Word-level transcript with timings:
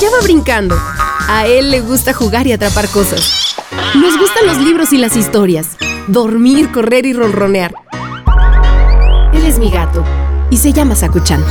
allá 0.00 0.16
va 0.16 0.22
brincando. 0.22 0.76
A 1.28 1.46
él 1.46 1.70
le 1.70 1.82
gusta 1.82 2.14
jugar 2.14 2.46
y 2.46 2.52
atrapar 2.52 2.88
cosas. 2.88 3.54
Nos 3.94 4.18
gustan 4.18 4.46
los 4.46 4.56
libros 4.58 4.94
y 4.94 4.98
las 4.98 5.14
historias. 5.14 5.76
Dormir, 6.08 6.72
correr 6.72 7.04
y 7.04 7.12
ronronear. 7.12 7.74
Él 9.34 9.44
es 9.44 9.58
mi 9.58 9.70
gato 9.70 10.02
y 10.50 10.56
se 10.56 10.72
llama 10.72 10.96
Sakuchan. 10.96 11.44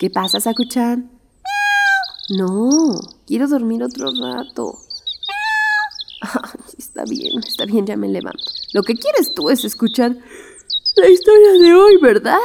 ¿Qué 0.00 0.10
pasa, 0.10 0.40
Sakuchan? 0.40 1.08
No, 2.30 2.98
quiero 3.28 3.46
dormir 3.46 3.84
otro 3.84 4.10
rato. 4.20 4.76
está 6.76 7.04
bien, 7.04 7.38
está 7.46 7.64
bien, 7.64 7.86
ya 7.86 7.96
me 7.96 8.08
levanto. 8.08 8.42
Lo 8.72 8.82
que 8.82 8.94
quieres 8.94 9.34
tú 9.34 9.50
es 9.50 9.64
escuchar 9.64 10.16
la 10.96 11.08
historia 11.08 11.52
de 11.52 11.74
hoy, 11.74 11.96
¿verdad? 12.00 12.38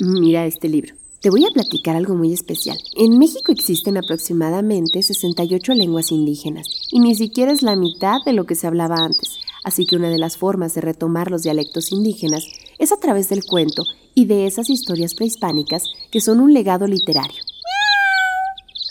Mira 0.00 0.46
este 0.46 0.68
libro. 0.68 0.94
Te 1.20 1.28
voy 1.28 1.44
a 1.44 1.50
platicar 1.52 1.96
algo 1.96 2.14
muy 2.14 2.32
especial. 2.32 2.78
En 2.96 3.18
México 3.18 3.52
existen 3.52 3.98
aproximadamente 3.98 5.02
68 5.02 5.74
lenguas 5.74 6.12
indígenas 6.12 6.66
y 6.90 7.00
ni 7.00 7.14
siquiera 7.14 7.52
es 7.52 7.62
la 7.62 7.76
mitad 7.76 8.18
de 8.24 8.32
lo 8.32 8.46
que 8.46 8.54
se 8.54 8.66
hablaba 8.66 8.96
antes. 8.96 9.38
Así 9.62 9.84
que 9.84 9.96
una 9.96 10.08
de 10.08 10.16
las 10.16 10.38
formas 10.38 10.74
de 10.74 10.80
retomar 10.80 11.30
los 11.30 11.42
dialectos 11.42 11.92
indígenas 11.92 12.44
es 12.78 12.92
a 12.92 12.96
través 12.96 13.28
del 13.28 13.44
cuento 13.44 13.84
y 14.14 14.24
de 14.24 14.46
esas 14.46 14.70
historias 14.70 15.14
prehispánicas 15.14 15.84
que 16.10 16.22
son 16.22 16.40
un 16.40 16.54
legado 16.54 16.86
literario. 16.86 17.42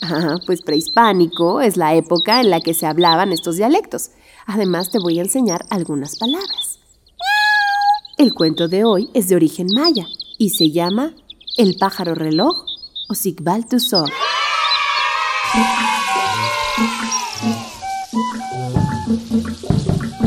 Ah, 0.01 0.38
pues 0.45 0.62
prehispánico 0.62 1.62
es 1.62 1.77
la 1.77 1.95
época 1.95 2.41
en 2.41 2.51
la 2.51 2.62
que 2.62 2.76
se 2.76 2.85
hablaban 2.85 3.31
estos 3.31 3.57
dialectos. 3.57 4.12
Además 4.45 4.91
te 4.91 4.99
voy 4.99 5.17
a 5.17 5.23
enseñar 5.23 5.65
algunas 5.70 6.17
palabras. 6.17 6.78
El 8.19 8.33
cuento 8.33 8.67
de 8.67 8.83
hoy 8.83 9.09
es 9.13 9.29
de 9.29 9.37
origen 9.37 9.67
maya 9.73 10.05
y 10.37 10.49
se 10.49 10.71
llama 10.71 11.13
El 11.57 11.77
pájaro 11.79 12.15
reloj 12.15 12.65
o 13.07 13.15
Sigbal 13.15 13.65
Tusor. 13.65 14.09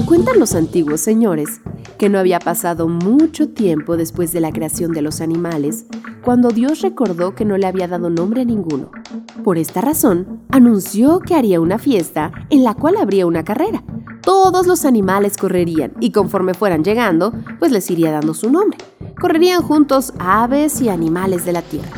Cuentan 0.06 0.38
los 0.38 0.54
antiguos 0.54 1.02
señores 1.02 1.60
que 1.98 2.08
no 2.08 2.18
había 2.18 2.38
pasado 2.38 2.88
mucho 2.88 3.50
tiempo 3.50 3.98
después 3.98 4.32
de 4.32 4.40
la 4.40 4.52
creación 4.52 4.92
de 4.92 5.02
los 5.02 5.20
animales 5.20 5.84
cuando 6.24 6.48
Dios 6.48 6.80
recordó 6.80 7.34
que 7.34 7.44
no 7.44 7.58
le 7.58 7.66
había 7.66 7.88
dado 7.88 8.08
nombre 8.08 8.40
a 8.40 8.46
ninguno. 8.46 8.90
Por 9.44 9.58
esta 9.58 9.82
razón, 9.82 10.40
anunció 10.48 11.20
que 11.20 11.34
haría 11.34 11.60
una 11.60 11.78
fiesta 11.78 12.32
en 12.48 12.64
la 12.64 12.72
cual 12.72 12.96
habría 12.96 13.26
una 13.26 13.44
carrera. 13.44 13.84
Todos 14.22 14.66
los 14.68 14.84
animales 14.84 15.36
correrían 15.36 15.92
y 15.98 16.12
conforme 16.12 16.54
fueran 16.54 16.84
llegando, 16.84 17.32
pues 17.58 17.72
les 17.72 17.90
iría 17.90 18.12
dando 18.12 18.34
su 18.34 18.50
nombre. 18.50 18.78
Correrían 19.20 19.62
juntos 19.62 20.12
aves 20.18 20.80
y 20.80 20.88
animales 20.88 21.44
de 21.44 21.52
la 21.52 21.62
tierra. 21.62 21.90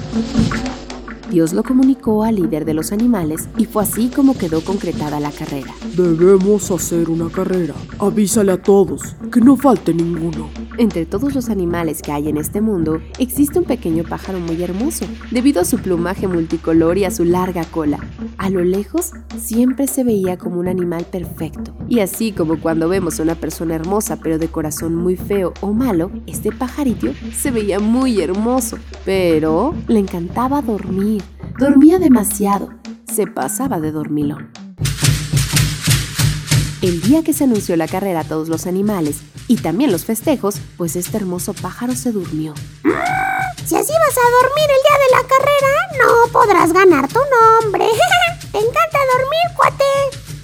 Dios 1.31 1.53
lo 1.53 1.63
comunicó 1.63 2.23
al 2.23 2.37
líder 2.37 2.65
de 2.65 2.75
los 2.75 2.93
animales 2.93 3.49
y 3.57 3.65
fue 3.65 3.83
así 3.83 4.09
como 4.09 4.37
quedó 4.37 4.63
concretada 4.63 5.21
la 5.21 5.31
carrera. 5.31 5.73
Debemos 5.97 6.71
hacer 6.71 7.09
una 7.09 7.29
carrera. 7.29 7.75
Avísale 7.99 8.53
a 8.53 8.63
todos, 8.63 9.17
que 9.33 9.41
no 9.41 9.57
falte 9.57 9.95
ninguno. 9.95 10.51
Entre 10.77 11.07
todos 11.07 11.35
los 11.35 11.49
animales 11.49 12.03
que 12.03 12.13
hay 12.13 12.29
en 12.29 12.37
este 12.37 12.61
mundo, 12.61 13.01
existe 13.19 13.59
un 13.59 13.65
pequeño 13.65 14.05
pájaro 14.05 14.39
muy 14.39 14.63
hermoso, 14.63 15.07
debido 15.31 15.63
a 15.63 15.65
su 15.65 15.79
plumaje 15.79 16.29
multicolor 16.29 16.99
y 16.99 17.05
a 17.05 17.11
su 17.11 17.25
larga 17.25 17.65
cola. 17.65 18.01
A 18.39 18.51
lo 18.51 18.63
lejos, 18.63 19.13
siempre 19.39 19.87
se 19.87 20.05
veía 20.05 20.37
como 20.37 20.61
un 20.61 20.69
animal 20.69 21.07
perfecto. 21.11 21.75
Y 21.89 22.01
así 22.01 22.33
como 22.33 22.61
cuando 22.61 22.89
vemos 22.89 23.19
a 23.19 23.23
una 23.23 23.35
persona 23.35 23.75
hermosa 23.75 24.17
pero 24.17 24.39
de 24.39 24.49
corazón 24.49 24.95
muy 24.95 25.17
feo 25.17 25.55
o 25.61 25.73
malo, 25.73 26.11
este 26.27 26.53
pajarito 26.53 27.09
se 27.35 27.51
veía 27.51 27.79
muy 27.81 28.21
hermoso, 28.21 28.79
pero 29.05 29.75
le 29.89 30.01
encantaba 30.01 30.61
dormir. 30.61 31.14
Dormía 31.57 32.01
demasiado, 32.01 32.71
se 33.13 33.29
pasaba 33.29 33.79
de 33.79 33.93
dormilón. 33.93 34.51
El 36.83 37.01
día 37.01 37.23
que 37.23 37.33
se 37.33 37.45
anunció 37.45 37.77
la 37.77 37.87
carrera 37.87 38.21
a 38.21 38.25
todos 38.25 38.49
los 38.49 38.67
animales 38.67 39.19
y 39.47 39.57
también 39.59 39.93
los 39.93 40.05
festejos, 40.05 40.57
pues 40.77 40.97
este 40.97 41.17
hermoso 41.17 41.55
pájaro 41.55 41.95
se 41.95 42.11
durmió. 42.11 42.55
Si 43.65 43.77
así 43.77 43.93
vas 43.93 44.19
a 44.19 44.43
dormir 44.43 44.69
el 44.69 44.83
día 44.83 44.99
de 44.99 45.13
la 45.13 45.29
carrera, 45.29 45.73
no 46.03 46.33
podrás 46.33 46.73
ganar 46.73 47.09
tu 47.09 47.21
nombre. 47.63 47.87
Te 48.53 48.59
encanta 48.59 48.99
dormir, 49.13 49.57
cuate. 49.57 49.85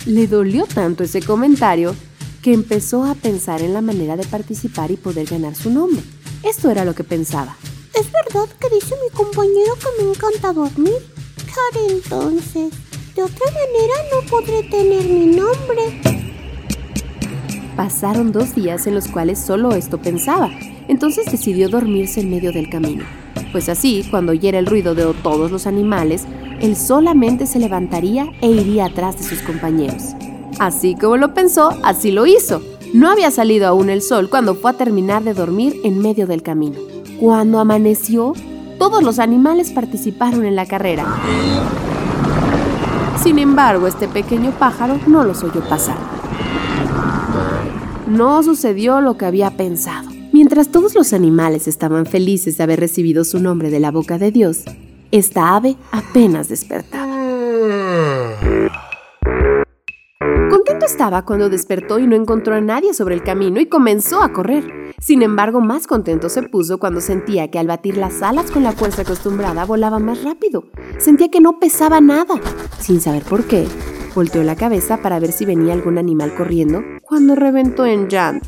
Le 0.07 0.29
dolió 0.29 0.65
tanto 0.67 1.03
ese 1.03 1.23
comentario 1.23 1.97
que 2.41 2.55
empezó 2.55 3.05
a 3.05 3.17
pensar 3.17 3.63
en 3.63 3.75
la 3.75 3.81
manera 3.81 4.17
de 4.17 4.25
participar 4.25 4.93
y 4.93 4.97
poder 4.97 5.27
ganar 5.27 5.57
su 5.57 5.71
nombre. 5.71 6.05
Esto 6.45 6.71
era 6.71 6.85
lo 6.85 6.95
que 6.95 7.03
pensaba. 7.03 7.57
¿Es 8.01 8.11
verdad 8.13 8.49
que 8.59 8.75
dice 8.75 8.95
mi 9.05 9.15
compañero 9.15 9.75
que 9.75 10.03
me 10.03 10.11
encanta 10.11 10.55
dormir? 10.55 10.95
¿Qué 11.37 11.93
entonces? 11.93 12.73
De 13.15 13.23
otra 13.23 13.45
manera 13.45 13.95
no 14.11 14.27
podré 14.31 14.63
tener 14.71 15.05
mi 15.05 15.27
nombre. 15.27 16.01
Pasaron 17.77 18.33
dos 18.33 18.55
días 18.55 18.87
en 18.87 18.95
los 18.95 19.07
cuales 19.07 19.39
solo 19.39 19.73
esto 19.73 19.99
pensaba. 19.99 20.49
Entonces 20.89 21.31
decidió 21.31 21.69
dormirse 21.69 22.21
en 22.21 22.31
medio 22.31 22.53
del 22.53 22.71
camino. 22.71 23.05
Pues 23.53 23.69
así, 23.69 24.07
cuando 24.11 24.33
oyera 24.33 24.59
el 24.59 24.65
ruido 24.65 24.95
de 24.95 25.05
todos 25.23 25.51
los 25.51 25.67
animales, 25.67 26.25
él 26.63 26.77
solamente 26.77 27.47
se 27.47 27.59
levantaría 27.59 28.33
e 28.41 28.49
iría 28.51 28.87
atrás 28.87 29.19
de 29.19 29.25
sus 29.25 29.43
compañeros. 29.43 30.15
Así 30.59 30.95
como 30.95 31.19
lo 31.19 31.35
pensó, 31.35 31.79
así 31.83 32.13
lo 32.13 32.25
hizo. 32.25 32.63
No 32.95 33.11
había 33.11 33.31
salido 33.31 33.69
aún 33.69 33.91
el 33.91 34.01
sol 34.01 34.31
cuando 34.31 34.55
fue 34.55 34.71
a 34.71 34.79
terminar 34.79 35.23
de 35.23 35.35
dormir 35.35 35.75
en 35.85 35.99
medio 35.99 36.27
del 36.27 36.43
camino. 36.43 37.00
Cuando 37.21 37.59
amaneció, 37.59 38.33
todos 38.79 39.03
los 39.03 39.19
animales 39.19 39.71
participaron 39.73 40.47
en 40.47 40.57
la 40.57 40.65
carrera. 40.65 41.05
Sin 43.23 43.39
embargo, 43.39 43.87
este 43.87 44.09
pequeño 44.09 44.53
pájaro 44.53 44.99
no 45.07 45.23
los 45.23 45.45
oyó 45.45 45.61
pasar. 45.69 45.99
No 48.09 48.43
sucedió 48.43 49.03
lo 49.03 49.19
que 49.19 49.27
había 49.27 49.51
pensado. 49.51 50.09
Mientras 50.33 50.69
todos 50.69 50.95
los 50.95 51.13
animales 51.13 51.69
estaban 51.69 52.07
felices 52.07 52.57
de 52.57 52.63
haber 52.63 52.81
recibido 52.81 53.25
su 53.25 53.39
nombre 53.39 53.69
de 53.69 53.81
la 53.81 53.91
boca 53.91 54.17
de 54.17 54.31
Dios, 54.31 54.65
esta 55.11 55.57
ave 55.57 55.77
apenas 55.93 56.49
despertaba. 56.49 57.19
Contento 60.49 60.87
estaba 60.87 61.27
cuando 61.27 61.51
despertó 61.51 61.99
y 61.99 62.07
no 62.07 62.17
encontró 62.17 62.55
a 62.55 62.63
nadie 62.63 62.95
sobre 62.95 63.15
el 63.15 63.23
camino 63.23 63.61
y 63.61 63.67
comenzó 63.67 64.23
a 64.23 64.33
correr. 64.33 64.80
Sin 65.01 65.23
embargo, 65.23 65.63
más 65.63 65.87
contento 65.87 66.29
se 66.29 66.43
puso 66.43 66.79
cuando 66.79 67.01
sentía 67.01 67.51
que 67.51 67.59
al 67.59 67.67
batir 67.67 67.97
las 67.97 68.21
alas 68.21 68.51
con 68.51 68.63
la 68.63 68.73
fuerza 68.73 69.03
acostumbrada 69.03 69.65
volaba 69.65 69.99
más 69.99 70.23
rápido. 70.23 70.65
Sentía 70.99 71.31
que 71.31 71.41
no 71.41 71.59
pesaba 71.59 72.03
nada. 72.03 72.35
Sin 72.79 73.01
saber 73.01 73.23
por 73.25 73.45
qué, 73.45 73.67
volteó 74.15 74.43
la 74.43 74.57
cabeza 74.57 74.99
para 74.99 75.19
ver 75.19 75.33
si 75.33 75.47
venía 75.47 75.73
algún 75.73 75.97
animal 75.97 76.35
corriendo 76.35 76.83
cuando 77.03 77.35
reventó 77.35 77.87
en 77.87 78.09
llanto. 78.09 78.47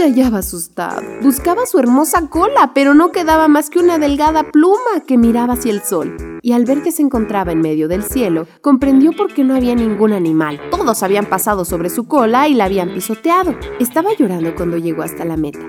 Se 0.00 0.06
hallaba 0.06 0.38
asustado. 0.38 1.02
Buscaba 1.20 1.66
su 1.66 1.78
hermosa 1.78 2.26
cola, 2.30 2.72
pero 2.74 2.94
no 2.94 3.12
quedaba 3.12 3.48
más 3.48 3.68
que 3.68 3.80
una 3.80 3.98
delgada 3.98 4.44
pluma 4.50 5.04
que 5.06 5.18
miraba 5.18 5.52
hacia 5.52 5.72
el 5.72 5.82
sol. 5.82 6.40
Y 6.40 6.52
al 6.52 6.64
ver 6.64 6.82
que 6.82 6.90
se 6.90 7.02
encontraba 7.02 7.52
en 7.52 7.60
medio 7.60 7.86
del 7.86 8.02
cielo, 8.02 8.46
comprendió 8.62 9.12
por 9.12 9.34
qué 9.34 9.44
no 9.44 9.54
había 9.54 9.74
ningún 9.74 10.14
animal. 10.14 10.58
Todos 10.70 11.02
habían 11.02 11.26
pasado 11.26 11.66
sobre 11.66 11.90
su 11.90 12.08
cola 12.08 12.48
y 12.48 12.54
la 12.54 12.64
habían 12.64 12.94
pisoteado. 12.94 13.54
Estaba 13.78 14.14
llorando 14.18 14.54
cuando 14.54 14.78
llegó 14.78 15.02
hasta 15.02 15.26
la 15.26 15.36
meta. 15.36 15.60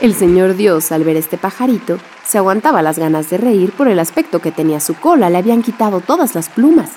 El 0.00 0.12
señor 0.12 0.56
Dios, 0.56 0.90
al 0.90 1.04
ver 1.04 1.16
este 1.16 1.38
pajarito, 1.38 1.98
se 2.24 2.38
aguantaba 2.38 2.82
las 2.82 2.98
ganas 2.98 3.30
de 3.30 3.38
reír 3.38 3.70
por 3.70 3.86
el 3.86 4.00
aspecto 4.00 4.40
que 4.40 4.50
tenía 4.50 4.80
su 4.80 4.94
cola. 4.94 5.30
Le 5.30 5.38
habían 5.38 5.62
quitado 5.62 6.00
todas 6.00 6.34
las 6.34 6.48
plumas. 6.48 6.90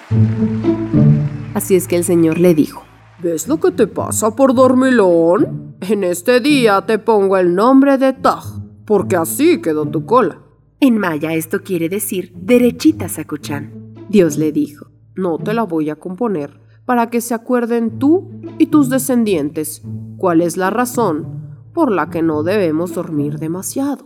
Así 1.54 1.76
es 1.76 1.88
que 1.88 1.96
el 1.96 2.04
señor 2.04 2.40
le 2.40 2.56
dijo, 2.56 2.89
¿Ves 3.22 3.50
lo 3.50 3.60
que 3.60 3.72
te 3.72 3.86
pasa 3.86 4.34
por 4.34 4.54
dormilón? 4.54 5.76
En 5.82 6.06
este 6.06 6.40
día 6.40 6.86
te 6.86 7.00
pongo 7.00 7.36
el 7.36 7.54
nombre 7.54 7.98
de 7.98 8.14
Taj, 8.14 8.46
porque 8.86 9.18
así 9.18 9.62
quedó 9.62 9.86
tu 9.86 10.06
cola. 10.06 10.40
En 10.80 10.98
maya 10.98 11.34
esto 11.34 11.62
quiere 11.62 11.90
decir 11.90 12.32
derechita, 12.34 13.10
Sakuchan. 13.10 13.94
Dios 14.08 14.38
le 14.38 14.54
dijo, 14.54 14.88
no 15.16 15.38
te 15.38 15.54
la 15.54 15.64
voy 15.64 15.90
a 15.90 15.98
componer 15.98 16.62
para 16.86 17.10
que 17.10 17.20
se 17.20 17.34
acuerden 17.34 18.00
tú 18.00 18.32
y 18.58 18.68
tus 18.68 18.90
descendientes 18.90 19.82
cuál 20.16 20.40
es 20.40 20.56
la 20.56 20.70
razón 20.70 21.58
por 21.74 21.92
la 21.92 22.10
que 22.10 22.22
no 22.22 22.44
debemos 22.44 22.94
dormir 22.94 23.38
demasiado. 23.38 24.06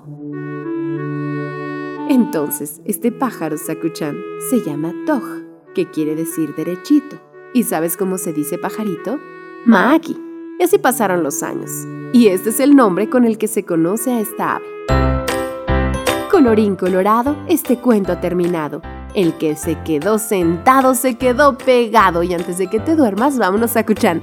Entonces, 2.09 2.81
este 2.83 3.11
pájaro 3.11 3.59
Sakuchan 3.59 4.17
se 4.49 4.61
llama 4.61 4.91
Toj, 5.05 5.23
que 5.75 5.91
quiere 5.91 6.15
decir 6.15 6.55
derechito. 6.55 7.32
¿Y 7.53 7.63
sabes 7.63 7.97
cómo 7.97 8.17
se 8.17 8.33
dice 8.33 8.57
pajarito? 8.57 9.19
Maaki. 9.65 10.19
Y 10.59 10.63
así 10.63 10.79
pasaron 10.79 11.21
los 11.21 11.43
años. 11.43 11.69
Y 12.11 12.27
este 12.27 12.49
es 12.49 12.59
el 12.59 12.75
nombre 12.75 13.09
con 13.09 13.25
el 13.25 13.37
que 13.37 13.47
se 13.47 13.63
conoce 13.63 14.11
a 14.11 14.19
esta 14.19 14.55
ave. 14.55 14.65
Colorín 16.31 16.75
colorado, 16.75 17.35
este 17.47 17.77
cuento 17.77 18.11
ha 18.11 18.19
terminado. 18.19 18.81
El 19.13 19.37
que 19.37 19.55
se 19.55 19.79
quedó 19.83 20.17
sentado 20.17 20.95
se 20.95 21.15
quedó 21.15 21.55
pegado 21.55 22.23
y 22.23 22.33
antes 22.33 22.57
de 22.57 22.67
que 22.67 22.79
te 22.79 22.95
duermas, 22.95 23.37
vámonos 23.37 23.77
a 23.77 23.85
Cuchán. 23.85 24.21